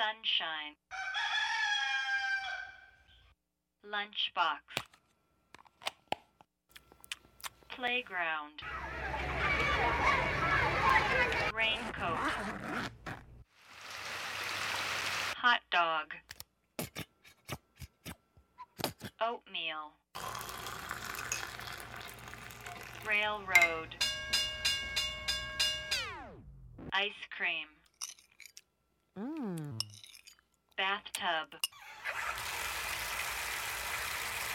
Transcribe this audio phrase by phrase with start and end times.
[0.00, 0.76] sunshine,
[3.84, 4.64] lunchbox,
[7.68, 8.62] playground,
[11.54, 12.16] raincoat,
[15.36, 16.14] hot dog,
[19.20, 19.92] oatmeal,
[23.06, 23.94] railroad,
[26.94, 27.66] ice cream,
[31.20, 31.60] bathtub,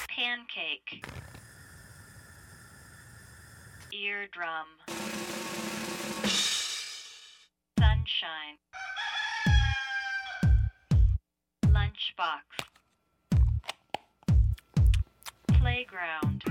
[0.09, 1.05] pancake,
[3.93, 4.67] eardrum,
[7.77, 8.57] sunshine,
[11.67, 12.45] lunchbox,
[15.59, 16.43] playground,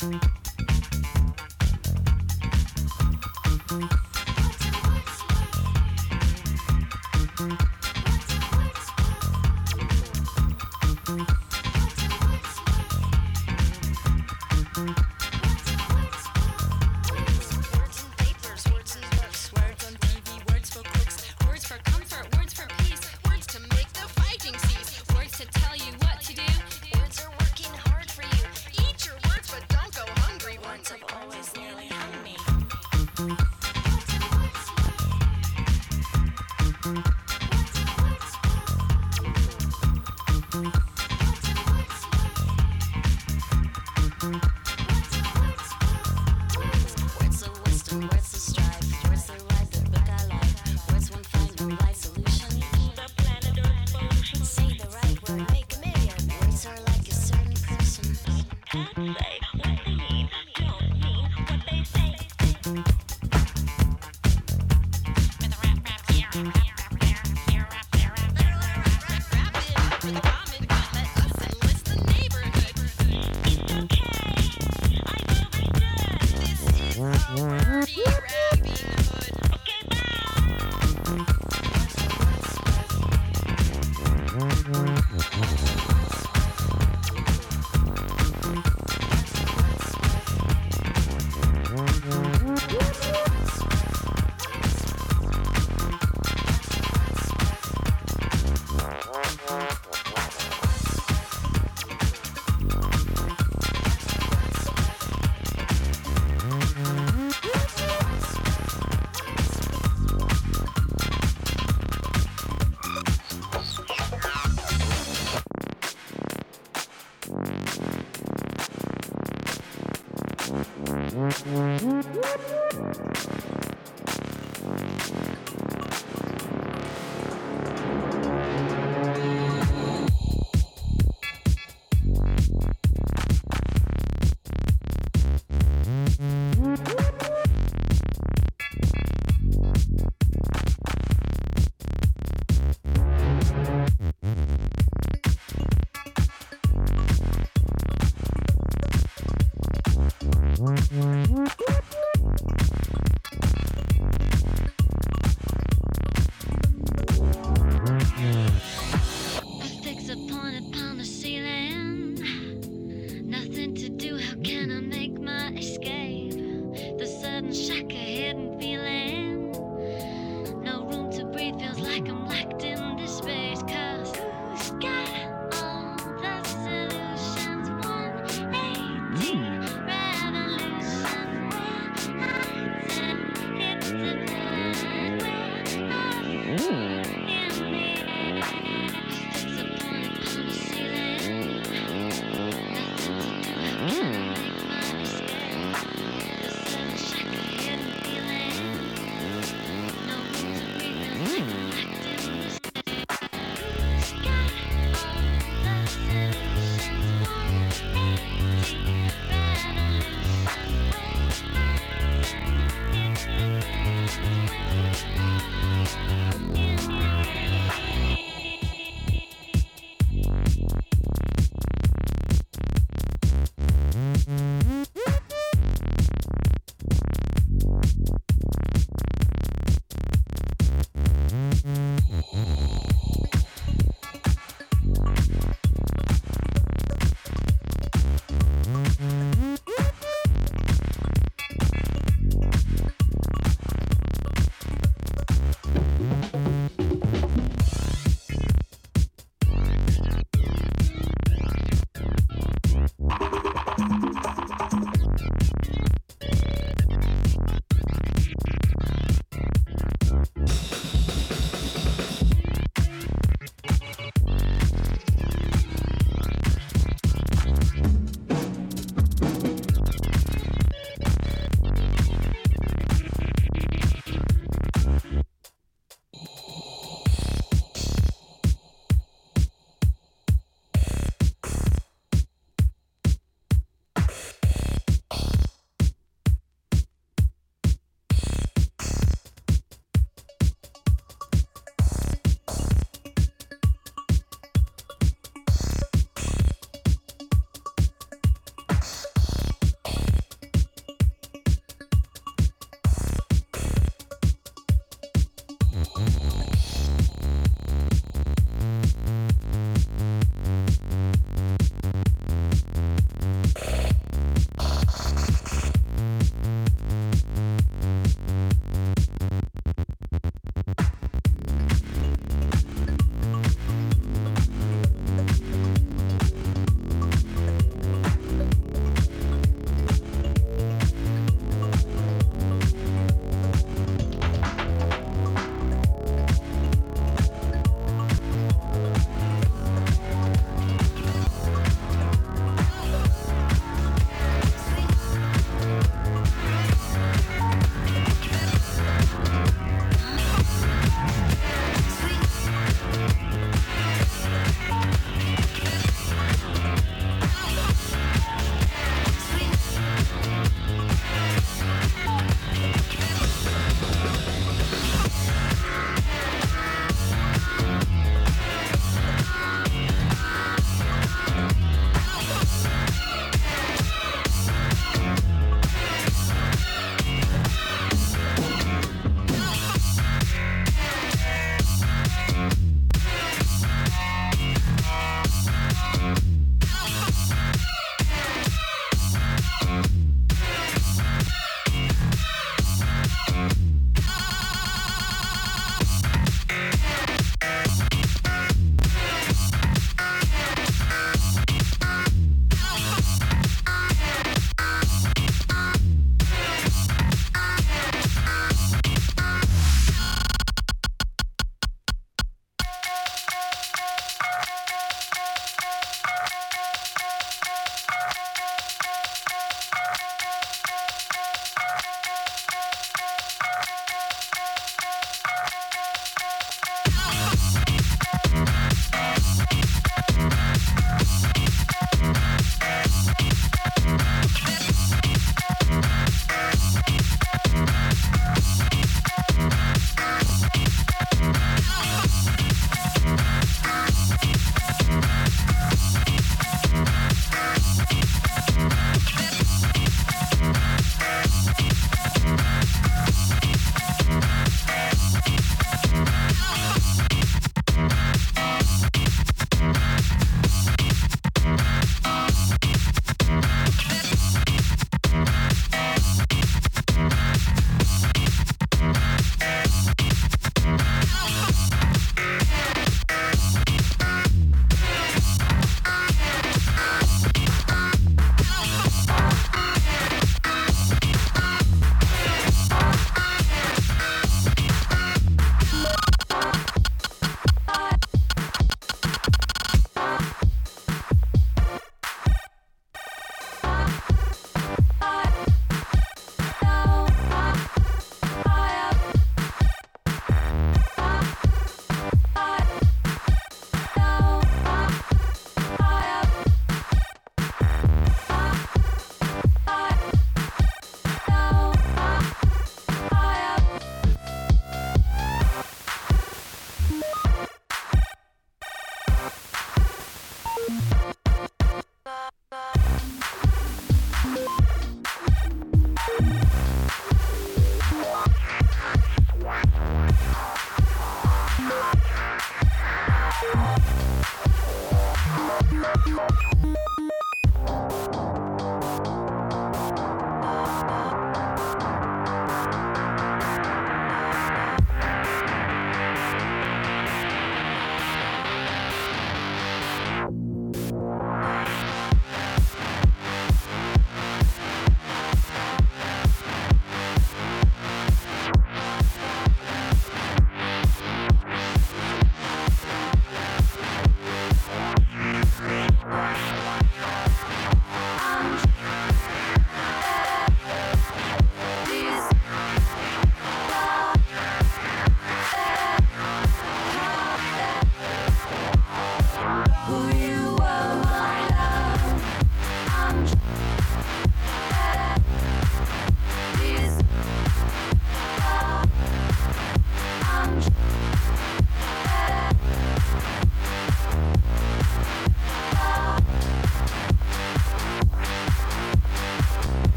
[0.00, 0.37] Words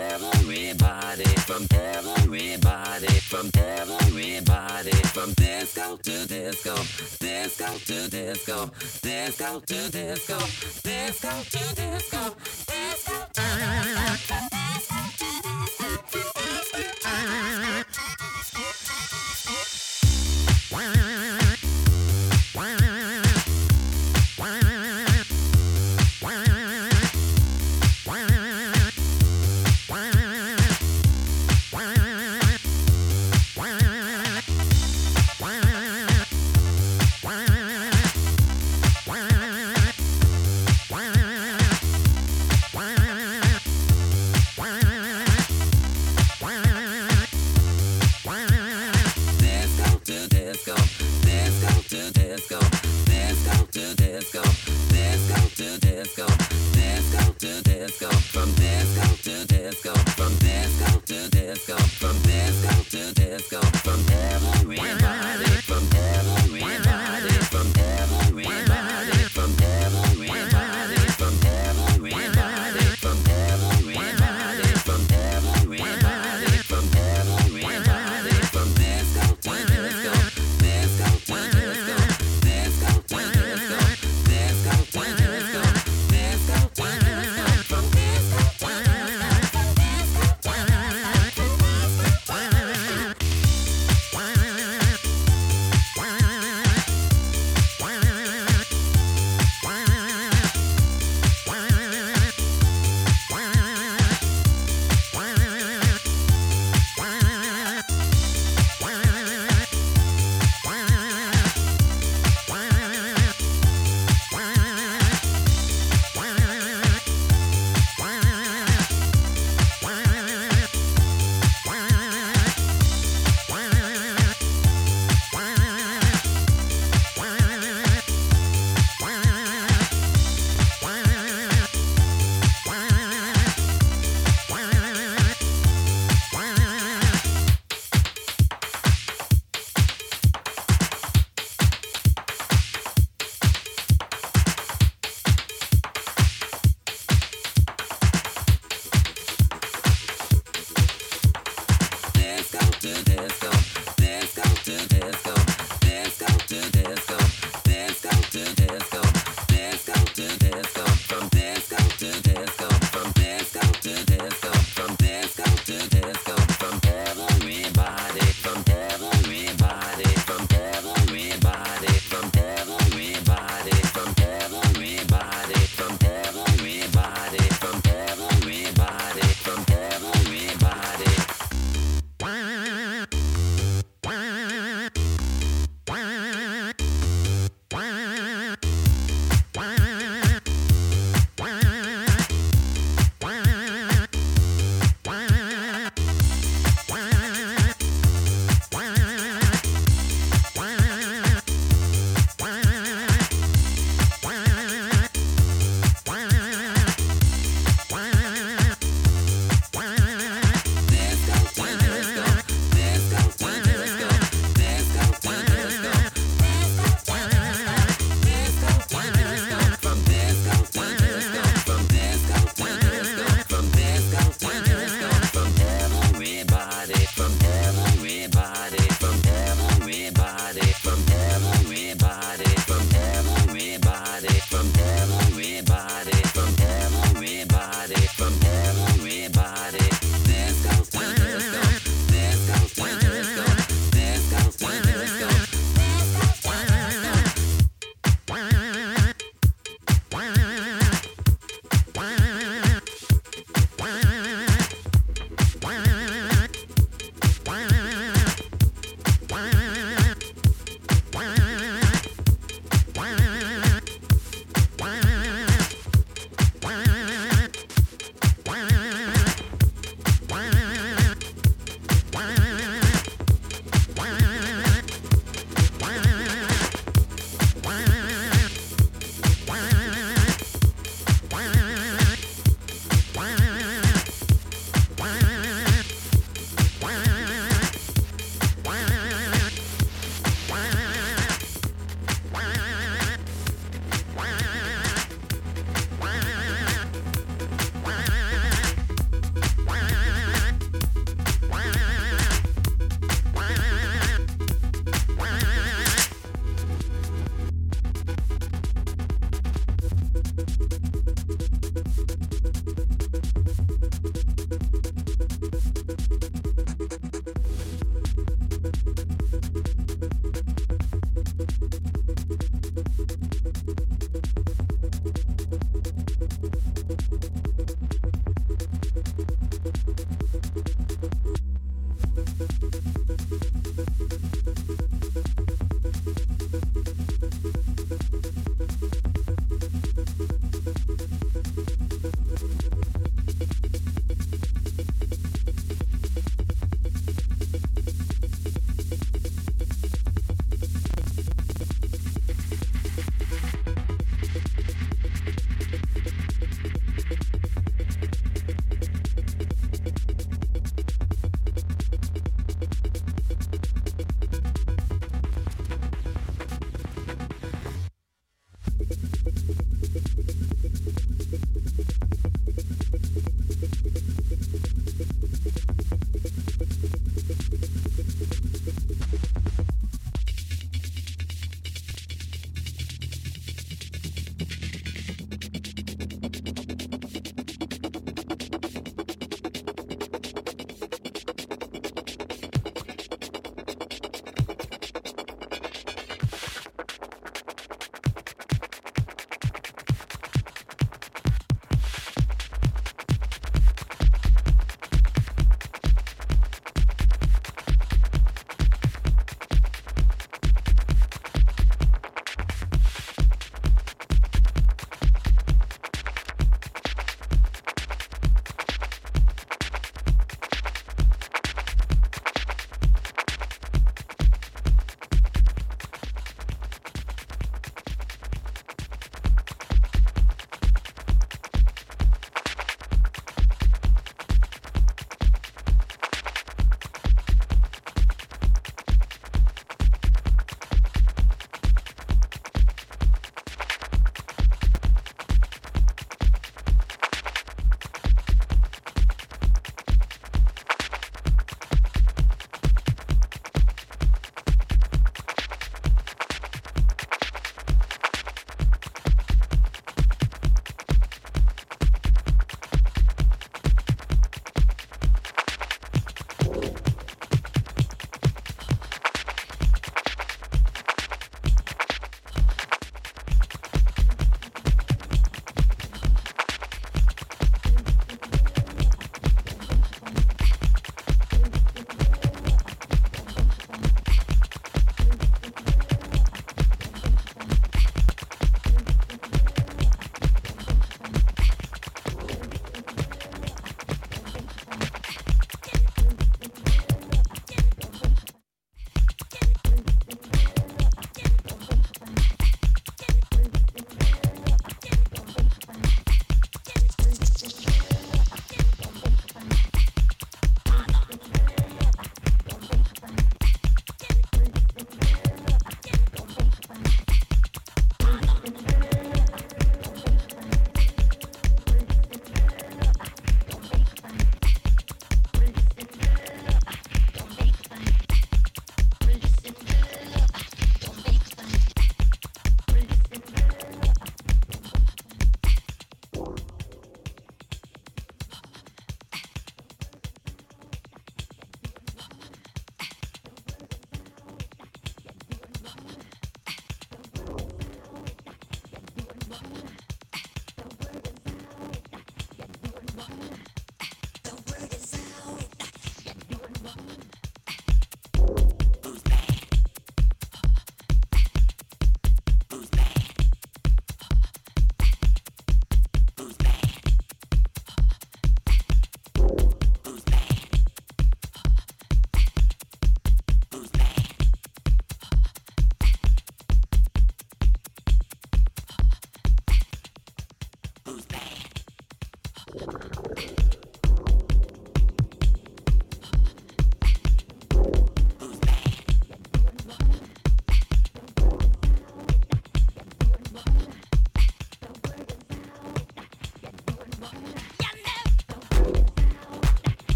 [0.00, 6.74] everybody, from everybody, from everybody, from disco to disco,
[7.20, 8.70] disco to disco,
[9.02, 10.38] disco to disco,
[10.82, 12.34] disco to disco,
[12.64, 14.49] disco to disco.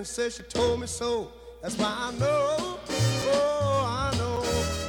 [0.00, 1.30] And say she told me so.
[1.60, 4.40] That's why I know, oh, I know.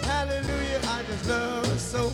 [0.07, 2.11] Hallelujah, I just love her so.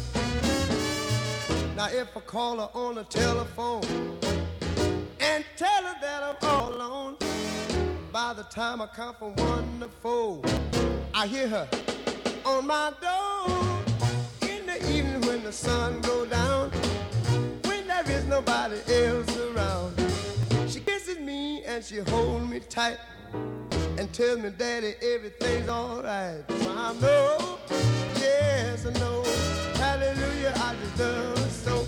[1.75, 3.83] Now if I call her on the telephone
[5.19, 7.17] and tell her that I'm all alone,
[8.11, 10.41] by the time I count from one to four,
[11.13, 11.69] I hear her
[12.45, 16.71] on my door in the evening when the sun go down,
[17.65, 20.06] when there is nobody else around.
[21.87, 22.97] She hold me tight
[23.97, 26.43] and tells me, Daddy, everything's alright.
[26.49, 27.59] So I know,
[28.19, 29.23] yes, I know.
[29.75, 31.87] Hallelujah, I her so.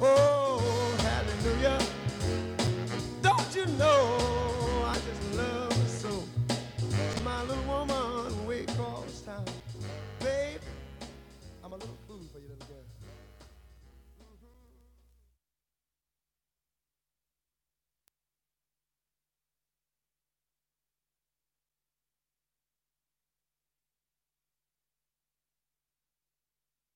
[0.00, 0.60] Oh,
[1.00, 1.78] hallelujah.
[3.22, 4.45] Don't you know